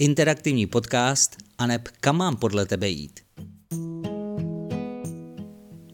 [0.00, 3.20] interaktivní podcast a neb kam mám podle tebe jít.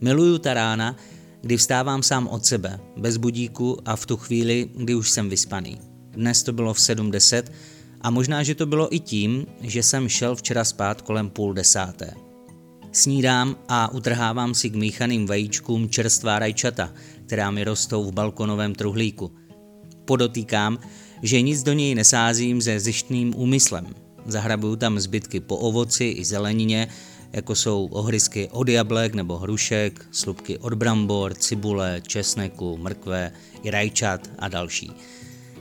[0.01, 0.97] Miluju ta rána,
[1.41, 5.79] kdy vstávám sám od sebe, bez budíku a v tu chvíli, kdy už jsem vyspaný.
[6.11, 7.43] Dnes to bylo v 7.10
[8.01, 12.15] a možná, že to bylo i tím, že jsem šel včera spát kolem půl desáté.
[12.93, 16.93] Snídám a utrhávám si k míchaným vajíčkům čerstvá rajčata,
[17.27, 19.33] která mi rostou v balkonovém truhlíku.
[20.05, 20.79] Podotýkám,
[21.23, 23.87] že nic do něj nesázím se zjištným úmyslem.
[24.27, 26.89] Zahrabuju tam zbytky po ovoci i zelenině,
[27.33, 34.31] jako jsou ohrysky od jablek nebo hrušek, slupky od brambor, cibule, česneku, mrkve i rajčat
[34.39, 34.91] a další.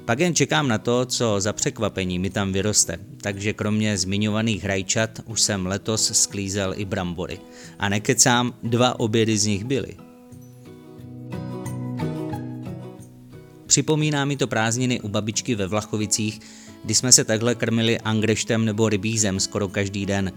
[0.06, 5.10] Pak jen čekám na to, co za překvapení mi tam vyroste, takže kromě zmiňovaných rajčat
[5.26, 7.40] už jsem letos sklízel i brambory.
[7.80, 10.05] A nekecám, dva obědy z nich byly.
[13.76, 16.40] Připomíná mi to prázdniny u babičky ve Vlachovicích,
[16.84, 20.32] kdy jsme se takhle krmili angreštem nebo rybízem skoro každý den.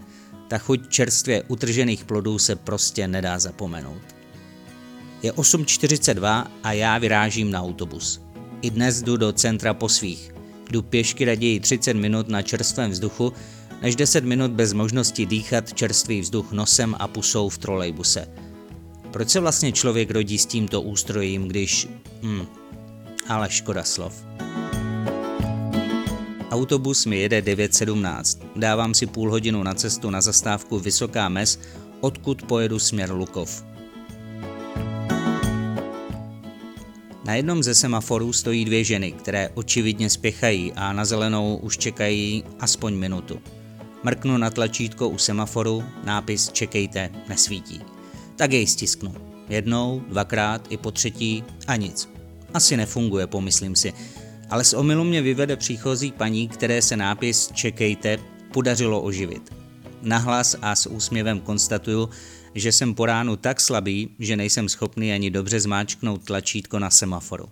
[0.47, 4.01] Ta chuť čerstvě utržených plodů se prostě nedá zapomenout.
[5.23, 8.21] Je 8.42 a já vyrážím na autobus.
[8.61, 10.31] I dnes jdu do centra po svých.
[10.71, 13.33] Jdu pěšky raději 30 minut na čerstvém vzduchu,
[13.81, 18.27] než 10 minut bez možnosti dýchat čerstvý vzduch nosem a pusou v trolejbuse.
[19.11, 21.87] Proč se vlastně člověk rodí s tímto ústrojím, když...
[22.23, 22.45] Hm,
[23.29, 24.13] ale škoda slov.
[26.51, 28.39] Autobus mi jede 9.17.
[28.55, 31.59] Dávám si půl hodinu na cestu na zastávku Vysoká Mes,
[32.01, 33.63] odkud pojedu směr Lukov.
[37.25, 42.43] Na jednom ze semaforů stojí dvě ženy, které očividně spěchají a na zelenou už čekají
[42.59, 43.41] aspoň minutu.
[44.03, 47.81] Mrknu na tlačítko u semaforu, nápis Čekejte nesvítí.
[48.35, 49.13] Tak jej stisknu.
[49.49, 52.18] Jednou, dvakrát i po třetí a nic.
[52.53, 53.93] Asi nefunguje, pomyslím si.
[54.49, 58.17] Ale z omilu mě vyvede příchozí paní, které se nápis Čekejte
[58.53, 59.53] podařilo oživit.
[60.01, 62.09] Nahlas a s úsměvem konstatuju,
[62.55, 67.49] že jsem po ránu tak slabý, že nejsem schopný ani dobře zmáčknout tlačítko na semaforu.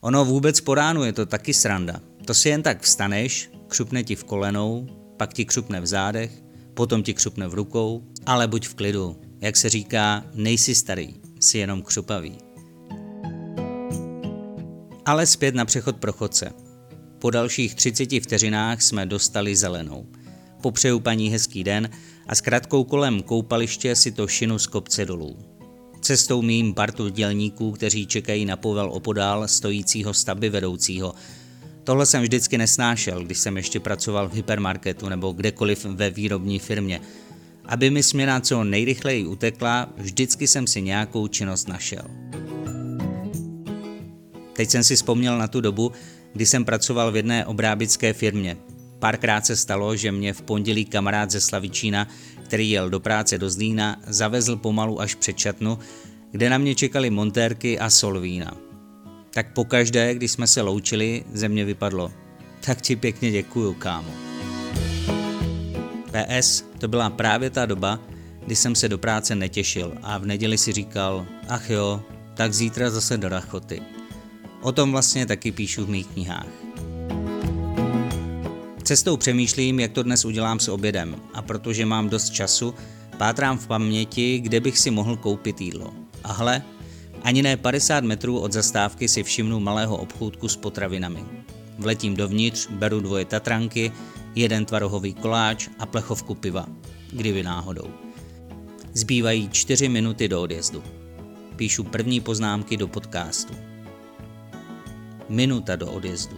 [0.00, 2.00] Ono vůbec po ránu je to taky sranda.
[2.24, 4.86] To si jen tak vstaneš, křupne ti v kolenou,
[5.16, 6.42] pak ti křupne v zádech,
[6.74, 9.20] potom ti křupne v rukou, ale buď v klidu.
[9.40, 12.43] Jak se říká, nejsi starý, jsi jenom křupavý.
[15.06, 16.52] Ale zpět na přechod pro chodce.
[17.18, 20.06] Po dalších 30 vteřinách jsme dostali zelenou.
[20.62, 21.90] Popřeju paní hezký den
[22.26, 25.38] a s krátkou kolem koupaliště si to šinu z kopce dolů.
[26.00, 31.14] Cestou mým partu dělníků, kteří čekají na povel opodál stojícího stavby vedoucího.
[31.84, 37.00] Tohle jsem vždycky nesnášel, když jsem ještě pracoval v hypermarketu nebo kdekoliv ve výrobní firmě.
[37.64, 42.04] Aby mi směna co nejrychleji utekla, vždycky jsem si nějakou činnost našel.
[44.56, 45.92] Teď jsem si vzpomněl na tu dobu,
[46.32, 48.56] kdy jsem pracoval v jedné obrábické firmě.
[48.98, 52.08] Párkrát se stalo, že mě v pondělí kamarád ze Slavičína,
[52.44, 55.78] který jel do práce do Zlína, zavezl pomalu až před čatnu,
[56.30, 58.56] kde na mě čekali montérky a solvína.
[59.30, 62.12] Tak pokaždé, když jsme se loučili, ze mě vypadlo.
[62.66, 64.14] Tak ti pěkně děkuju, kámo.
[66.10, 68.00] PS, to byla právě ta doba,
[68.46, 72.02] kdy jsem se do práce netěšil a v neděli si říkal, ach jo,
[72.34, 73.93] tak zítra zase do rachoty.
[74.64, 76.46] O tom vlastně taky píšu v mých knihách.
[78.82, 82.74] Cestou přemýšlím, jak to dnes udělám s obědem a protože mám dost času,
[83.18, 85.94] pátrám v paměti, kde bych si mohl koupit jídlo.
[86.24, 86.62] A hle,
[87.22, 91.24] ani ne 50 metrů od zastávky si všimnu malého obchůdku s potravinami.
[91.78, 93.92] Vletím dovnitř, beru dvoje tatranky,
[94.34, 96.66] jeden tvarohový koláč a plechovku piva.
[97.12, 97.88] Kdyby náhodou.
[98.92, 100.82] Zbývají čtyři minuty do odjezdu.
[101.56, 103.73] Píšu první poznámky do podcastu.
[105.28, 106.36] Minuta do odjezdu.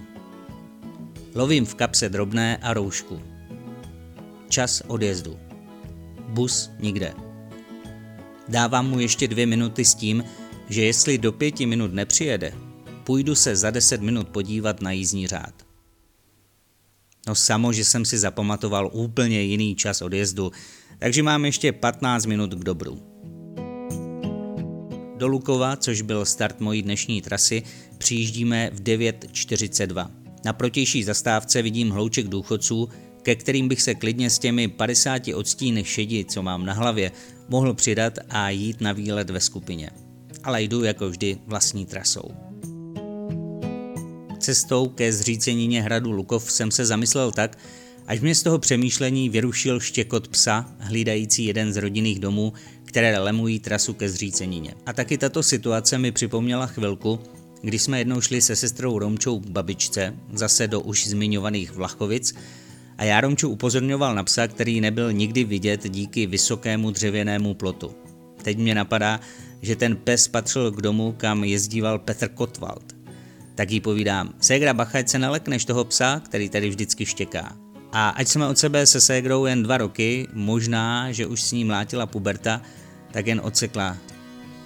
[1.34, 3.22] Lovím v kapse drobné a roušku.
[4.48, 5.38] Čas odjezdu.
[6.28, 7.14] Bus nikde.
[8.48, 10.24] Dávám mu ještě dvě minuty s tím,
[10.68, 12.52] že jestli do pěti minut nepřijede,
[13.04, 15.54] půjdu se za deset minut podívat na jízdní řád.
[17.26, 20.52] No samo, že jsem si zapamatoval úplně jiný čas odjezdu,
[20.98, 23.15] takže mám ještě 15 minut k dobru.
[25.16, 27.62] Do Lukova, což byl start mojí dnešní trasy,
[27.98, 30.10] přijíždíme v 9.42.
[30.44, 32.88] Na protější zastávce vidím hlouček důchodců,
[33.22, 37.12] ke kterým bych se klidně s těmi 50 odstíny šedi, co mám na hlavě,
[37.48, 39.90] mohl přidat a jít na výlet ve skupině.
[40.44, 42.30] Ale jdu jako vždy vlastní trasou.
[44.38, 47.58] Cestou ke zřícenině hradu Lukov jsem se zamyslel tak,
[48.06, 52.52] až mě z toho přemýšlení vyrušil štěkot psa, hlídající jeden z rodinných domů,
[52.84, 54.74] které lemují trasu ke zřícenině.
[54.86, 57.20] A taky tato situace mi připomněla chvilku,
[57.62, 62.34] když jsme jednou šli se sestrou Romčou k babičce, zase do už zmiňovaných Vlachovic,
[62.98, 67.94] a Jaromču upozorňoval na psa, který nebyl nikdy vidět díky vysokému dřevěnému plotu.
[68.42, 69.20] Teď mě napadá,
[69.62, 72.96] že ten pes patřil k domu, kam jezdíval Petr Kotwald.
[73.54, 77.65] Tak jí povídám, ségra bacha, se nalekneš toho psa, který tady vždycky štěká.
[77.96, 81.64] A ať jsme od sebe se ségrou jen dva roky, možná, že už s ní
[81.64, 82.60] mlátila puberta,
[83.10, 83.96] tak jen odsekla.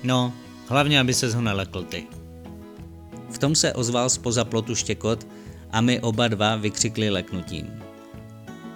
[0.02, 0.32] No,
[0.66, 2.06] hlavně, aby se ho nelekl ty.
[3.30, 5.26] V tom se ozval spoza plotu štěkot
[5.70, 7.82] a my oba dva vykřikli leknutím.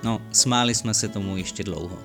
[0.03, 1.99] No, smáli jsme se tomu ještě dlouho.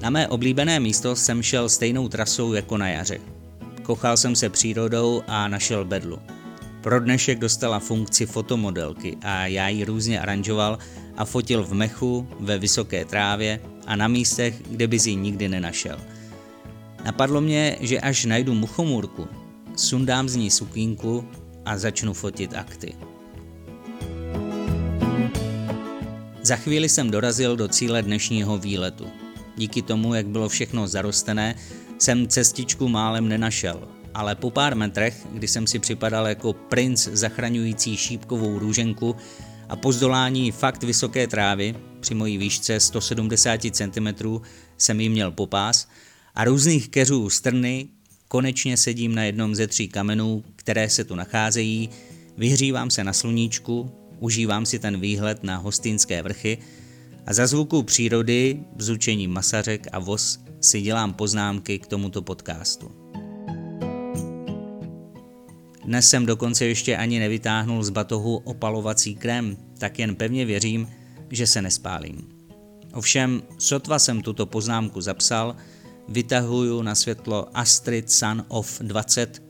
[0.00, 3.18] Na mé oblíbené místo jsem šel stejnou trasou jako na jaře.
[3.82, 6.18] Kochal jsem se přírodou a našel bedlu.
[6.82, 10.78] Pro dnešek dostala funkci fotomodelky a já ji různě aranžoval
[11.16, 15.98] a fotil v mechu, ve vysoké trávě a na místech, kde by ji nikdy nenašel.
[17.04, 19.28] Napadlo mě, že až najdu muchomůrku,
[19.76, 21.24] sundám z ní sukínku
[21.64, 22.94] a začnu fotit akty.
[26.42, 29.06] Za chvíli jsem dorazil do cíle dnešního výletu.
[29.56, 31.54] Díky tomu, jak bylo všechno zarostené,
[31.98, 37.96] jsem cestičku málem nenašel, ale po pár metrech, kdy jsem si připadal jako princ zachraňující
[37.96, 39.16] šípkovou růženku
[39.68, 44.08] a po zdolání fakt vysoké trávy, při mojí výšce 170 cm
[44.78, 45.88] jsem jí měl popás,
[46.34, 47.88] a různých keřů strny,
[48.28, 51.90] konečně sedím na jednom ze tří kamenů, které se tu nacházejí,
[52.36, 56.58] vyhřívám se na sluníčku, užívám si ten výhled na hostinské vrchy
[57.26, 63.01] a za zvuku přírody, bzučení masařek a voz si dělám poznámky k tomuto podcastu.
[65.84, 70.88] Dnes jsem dokonce ještě ani nevytáhnul z batohu opalovací krém, tak jen pevně věřím,
[71.30, 72.28] že se nespálím.
[72.92, 75.56] Ovšem, sotva jsem tuto poznámku zapsal,
[76.08, 79.42] vytahuju na světlo Astrid Sun of 20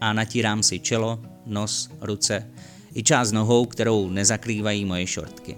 [0.00, 2.50] a natírám si čelo, nos, ruce
[2.94, 5.56] i část nohou, kterou nezakrývají moje šortky.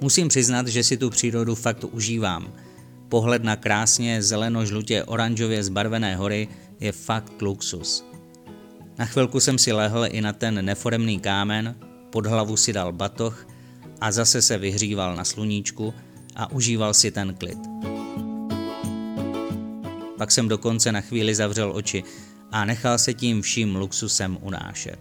[0.00, 2.52] Musím přiznat, že si tu přírodu fakt užívám.
[3.08, 6.48] Pohled na krásně zeleno-žlutě oranžově zbarvené hory
[6.80, 8.13] je fakt luxus.
[8.98, 11.74] Na chvilku jsem si lehl i na ten neforemný kámen,
[12.10, 13.46] pod hlavu si dal batoh
[14.00, 15.94] a zase se vyhříval na sluníčku
[16.36, 17.58] a užíval si ten klid.
[20.18, 22.04] Pak jsem dokonce na chvíli zavřel oči
[22.52, 24.98] a nechal se tím vším luxusem unášet.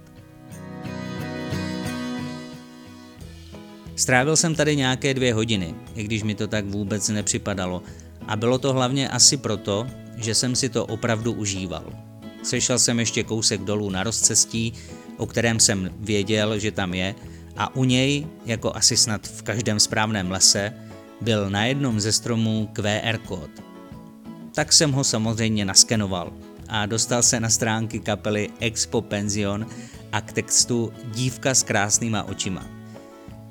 [3.96, 7.84] Strávil jsem tady nějaké dvě hodiny, i když mi to tak vůbec nepřipadalo.
[8.28, 9.88] A bylo to hlavně asi proto,
[10.18, 12.13] že jsem si to opravdu užíval.
[12.44, 14.74] Sešel jsem ještě kousek dolů na rozcestí,
[15.18, 17.16] o kterém jsem věděl, že tam je,
[17.58, 20.74] a u něj, jako asi snad v každém správném lese,
[21.22, 23.50] byl na jednom ze stromů QR kód.
[24.56, 26.34] Tak jsem ho samozřejmě naskenoval
[26.68, 29.68] a dostal se na stránky kapely Expo Pension
[30.12, 32.66] a k textu Dívka s krásnýma očima.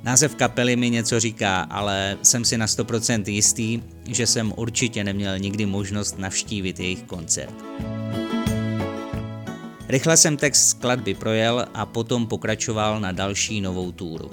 [0.02, 5.38] Název kapely mi něco říká, ale jsem si na 100% jistý, že jsem určitě neměl
[5.38, 7.54] nikdy možnost navštívit jejich koncert.
[9.92, 14.30] Rychle jsem text skladby projel a potom pokračoval na další novou túru.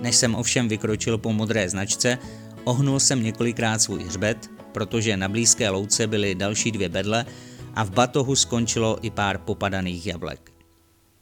[0.00, 2.18] Než jsem ovšem vykročil po modré značce,
[2.64, 7.26] ohnul jsem několikrát svůj hřbet, protože na blízké louce byly další dvě bedle
[7.74, 10.52] a v batohu skončilo i pár popadaných jablek.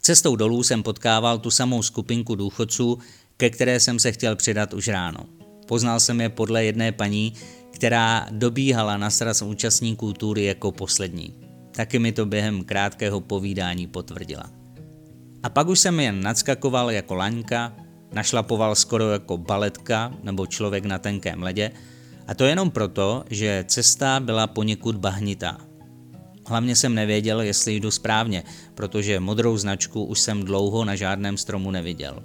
[0.01, 2.99] Cestou dolů jsem potkával tu samou skupinku důchodců,
[3.37, 5.21] ke které jsem se chtěl přidat už ráno.
[5.67, 7.33] Poznal jsem je podle jedné paní,
[7.71, 11.44] která dobíhala na sraz účastníků tury jako poslední.
[11.77, 14.51] Taky mi to během krátkého povídání potvrdila.
[15.43, 17.77] A pak už jsem jen nadskakoval jako laňka,
[18.13, 21.71] našlapoval skoro jako baletka nebo člověk na tenkém ledě,
[22.27, 25.59] a to jenom proto, že cesta byla poněkud bahnitá.
[26.47, 28.43] Hlavně jsem nevěděl, jestli jdu správně,
[28.75, 32.23] protože modrou značku už jsem dlouho na žádném stromu neviděl.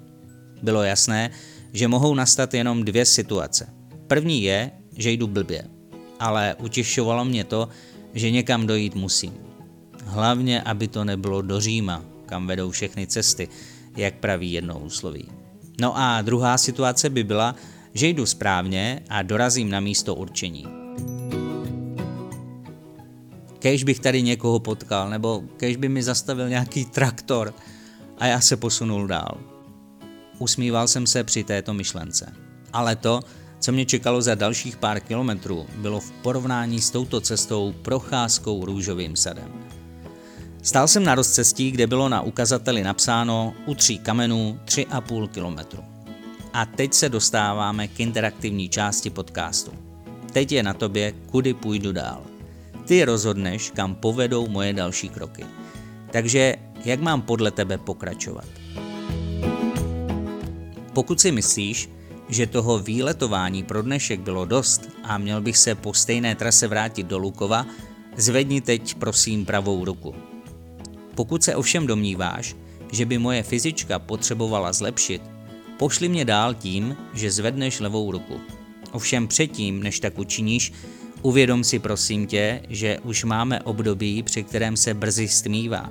[0.63, 1.29] Bylo jasné,
[1.73, 3.69] že mohou nastat jenom dvě situace.
[4.07, 5.63] První je, že jdu blbě,
[6.19, 7.69] ale utěšovalo mě to,
[8.13, 9.33] že někam dojít musím.
[10.05, 13.47] Hlavně, aby to nebylo do Říma, kam vedou všechny cesty,
[13.97, 15.25] jak praví jednou úsloví.
[15.81, 17.55] No a druhá situace by byla,
[17.93, 20.67] že jdu správně a dorazím na místo určení.
[23.59, 27.53] Kež bych tady někoho potkal, nebo kež by mi zastavil nějaký traktor
[28.17, 29.37] a já se posunul dál.
[30.37, 32.33] Usmíval jsem se při této myšlence.
[32.73, 33.19] Ale to,
[33.69, 39.15] co mě čekalo za dalších pár kilometrů, bylo v porovnání s touto cestou procházkou růžovým
[39.15, 39.51] sadem.
[40.61, 45.83] Stál jsem na rozcestí, kde bylo na ukazateli napsáno u tří kamenů 3,5 kilometru.
[46.53, 49.71] A teď se dostáváme k interaktivní části podcastu.
[50.33, 52.21] Teď je na tobě, kudy půjdu dál.
[52.85, 55.45] Ty rozhodneš, kam povedou moje další kroky.
[56.11, 58.45] Takže jak mám podle tebe pokračovat?
[60.93, 61.89] Pokud si myslíš,
[62.29, 67.07] že toho výletování pro dnešek bylo dost a měl bych se po stejné trase vrátit
[67.07, 67.65] do Lukova,
[68.17, 70.15] zvedni teď prosím pravou ruku.
[71.15, 72.55] Pokud se ovšem domníváš,
[72.91, 75.21] že by moje fyzička potřebovala zlepšit,
[75.77, 78.39] pošli mě dál tím, že zvedneš levou ruku.
[78.91, 80.73] Ovšem předtím, než tak učiníš,
[81.21, 85.89] uvědom si prosím tě, že už máme období, při kterém se brzy stmívá.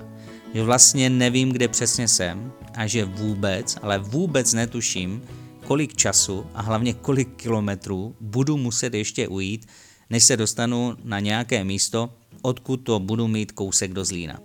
[0.54, 5.22] Že vlastně nevím, kde přesně jsem a že vůbec, ale vůbec netuším,
[5.68, 9.66] kolik času a hlavně kolik kilometrů budu muset ještě ujít,
[10.10, 12.10] než se dostanu na nějaké místo,
[12.42, 14.40] odkud to budu mít kousek do Zlína.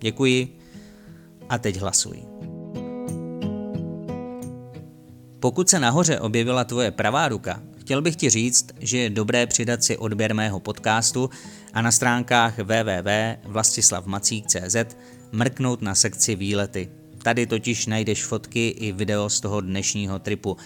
[0.00, 0.58] Děkuji
[1.48, 2.22] a teď hlasuj.
[5.40, 9.84] Pokud se nahoře objevila tvoje pravá ruka, chtěl bych ti říct, že je dobré přidat
[9.84, 11.30] si odběr mého podcastu
[11.72, 14.76] a na stránkách www.vlastislavmacík.cz
[15.32, 17.05] mrknout na sekci výlety.
[17.26, 20.56] Tady totiž najdeš fotky i video z toho dnešního tripu.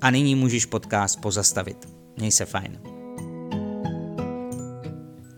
[0.00, 1.88] A nyní můžeš podcast pozastavit.
[2.16, 2.80] Měj se fajn.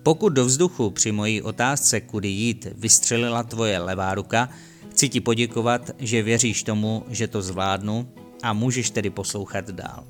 [0.02, 4.48] Pokud do vzduchu při mojí otázce, kudy jít, vystřelila tvoje levá ruka,
[4.90, 8.08] chci ti poděkovat, že věříš tomu, že to zvládnu
[8.42, 10.04] a můžeš tedy poslouchat dál.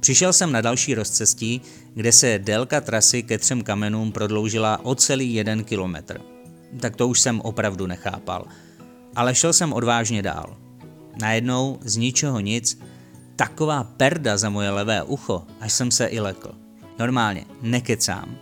[0.00, 1.60] Přišel jsem na další rozcestí,
[1.94, 6.20] kde se délka trasy ke třem kamenům prodloužila o celý jeden kilometr.
[6.80, 8.46] Tak to už jsem opravdu nechápal.
[9.16, 10.56] Ale šel jsem odvážně dál.
[11.20, 12.80] Najednou z ničeho nic,
[13.36, 16.52] taková perda za moje levé ucho, až jsem se i lekl.
[16.98, 18.36] Normálně, nekecám,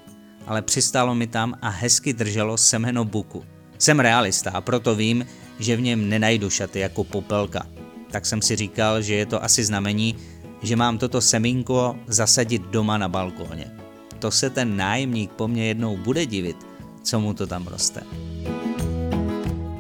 [0.47, 3.45] ale přistálo mi tam a hezky drželo semeno buku.
[3.79, 5.27] Jsem realista a proto vím,
[5.59, 7.67] že v něm nenajdu šaty jako popelka.
[8.11, 10.15] Tak jsem si říkal, že je to asi znamení,
[10.63, 13.71] že mám toto semínko zasadit doma na balkóně.
[14.19, 16.57] To se ten nájemník po mně jednou bude divit,
[17.03, 18.03] co mu to tam roste.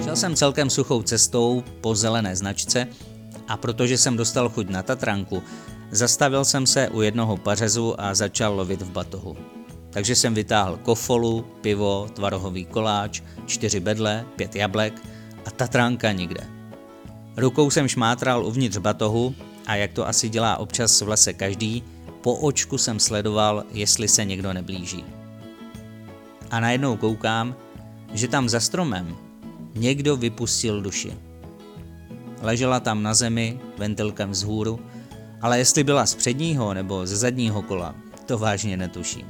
[0.05, 2.89] Šel jsem celkem suchou cestou po zelené značce
[3.49, 5.43] a protože jsem dostal chuť na Tatranku,
[5.91, 9.37] zastavil jsem se u jednoho pařezu a začal lovit v batohu.
[9.91, 15.03] Takže jsem vytáhl kofolu, pivo, tvarohový koláč, čtyři bedle, pět jablek
[15.47, 16.47] a Tatranka nikde.
[17.37, 19.35] Rukou jsem šmátral uvnitř batohu
[19.67, 21.83] a jak to asi dělá občas v lese každý,
[22.21, 25.05] po očku jsem sledoval, jestli se někdo neblíží.
[26.51, 27.57] A najednou koukám,
[28.13, 29.17] že tam za stromem
[29.75, 31.12] někdo vypustil duši.
[32.43, 34.81] Ležela tam na zemi, ventilkem vzhůru,
[35.40, 37.95] ale jestli byla z předního nebo ze zadního kola,
[38.26, 39.26] to vážně netuším.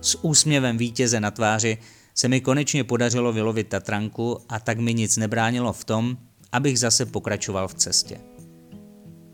[0.00, 1.78] S úsměvem vítěze na tváři
[2.14, 6.16] se mi konečně podařilo vylovit Tatranku a tak mi nic nebránilo v tom,
[6.52, 8.20] abych zase pokračoval v cestě.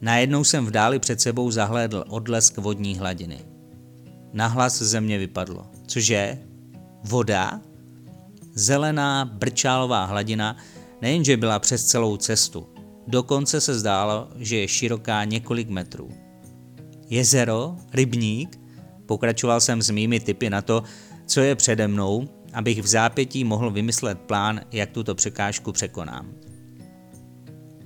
[0.00, 3.38] Najednou jsem v dáli před sebou zahlédl odlesk vodní hladiny.
[4.32, 5.66] Nahlas ze mě vypadlo.
[5.86, 6.38] Cože?
[7.04, 7.60] Voda?
[8.54, 10.56] Zelená brčálová hladina
[11.02, 12.68] nejenže byla přes celou cestu,
[13.06, 16.10] dokonce se zdálo, že je široká několik metrů.
[17.10, 17.76] Jezero?
[17.92, 18.60] Rybník?
[19.06, 20.82] Pokračoval jsem s mými typy na to,
[21.26, 26.32] co je přede mnou, abych v zápětí mohl vymyslet plán, jak tuto překážku překonám.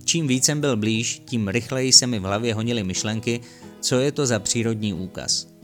[0.05, 3.41] Čím víc jsem byl blíž, tím rychleji se mi v hlavě honily myšlenky,
[3.81, 5.56] co je to za přírodní úkaz.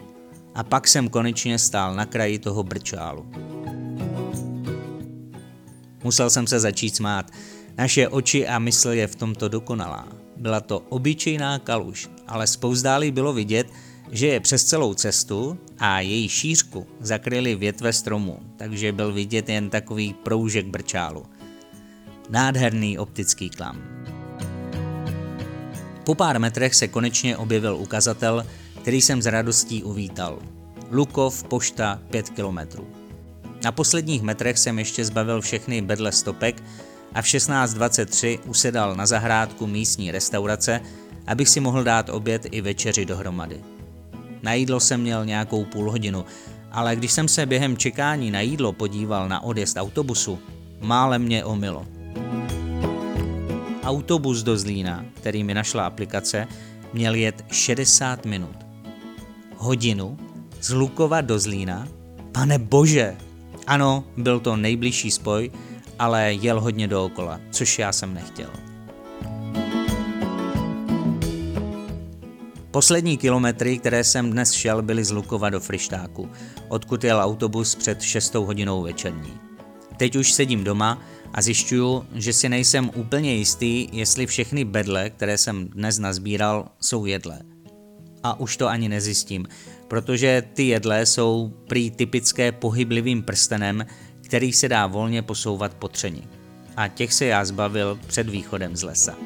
[0.55, 3.27] A pak jsem konečně stál na kraji toho brčálu.
[6.05, 7.31] Musel jsem se začít smát.
[7.79, 10.09] Naše oči a mysl je v tomto dokonalá.
[10.37, 13.67] Byla to obyčejná kaluž, ale spouzdálí bylo vidět,
[14.11, 19.71] že je přes celou cestu a její šířku zakryly větve stromu, takže byl vidět jen
[19.71, 21.27] takový proužek brčálu.
[22.31, 23.83] Nádherný optický klam.
[26.05, 28.47] Po pár metrech se konečně objevil ukazatel,
[28.83, 30.39] který jsem s radostí uvítal.
[30.91, 32.87] Lukov, pošta, 5 kilometrů.
[33.65, 36.63] Na posledních metrech jsem ještě zbavil všechny bedle stopek
[37.15, 40.81] a v 16.23 usedal na zahrádku místní restaurace,
[41.27, 43.61] abych si mohl dát oběd i večeři dohromady.
[44.43, 46.25] Na jídlo jsem měl nějakou půl hodinu,
[46.71, 50.39] ale když jsem se během čekání na jídlo podíval na odjezd autobusu,
[50.81, 51.87] málem mě omilo.
[53.85, 56.47] Autobus do Zlína, který mi našla aplikace,
[56.93, 58.72] měl jet 60 minut.
[59.63, 60.19] Hodinu
[60.61, 61.89] z Lukova do Zlína?
[62.33, 63.17] Pane bože!
[63.67, 65.51] Ano, byl to nejbližší spoj,
[65.99, 68.51] ale jel hodně dookola, což já jsem nechtěl.
[72.71, 76.31] Poslední kilometry, které jsem dnes šel, byly z Lukova do Frištáku,
[76.69, 79.33] odkud jel autobus před 6 hodinou večerní.
[79.97, 81.03] Teď už sedím doma
[81.35, 87.07] a zjišťuju, že si nejsem úplně jistý, jestli všechny bedle, které jsem dnes nazbíral, jsou
[87.07, 87.52] jedlé.
[88.23, 89.47] A už to ani nezjistím,
[89.89, 93.87] protože ty jedlé jsou prý typické pohyblivým prstenem,
[94.21, 96.23] který se dá volně posouvat po třeni.
[96.77, 99.17] a těch se já zbavil před východem z lesa.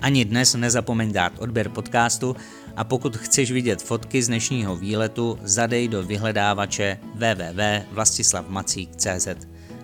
[0.00, 2.36] Ani dnes nezapomeň dát odběr podcastu
[2.76, 9.28] a pokud chceš vidět fotky z dnešního výletu, zadej do vyhledávače www.vlastislavmacík.cz.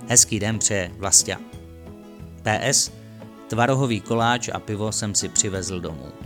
[0.09, 1.39] Hezký den přeje Vlastia.
[2.43, 2.93] PS.
[3.49, 6.22] Tvarohový koláč a pivo jsem si přivezl domů.